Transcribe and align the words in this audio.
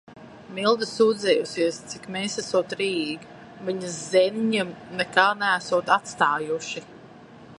Milda 0.59 0.85
sūdzējusies, 0.91 1.77
cik 1.91 2.07
mēs 2.15 2.37
esot 2.43 2.73
rijīgi, 2.79 3.29
viņas 3.69 3.99
zēniņiem 4.15 4.73
nekā 5.03 5.29
neesot 5.45 5.95
atstājuši. 5.99 6.87